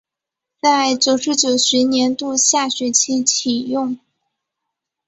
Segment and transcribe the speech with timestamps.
[0.59, 3.99] 在九十九学年度下学期启用。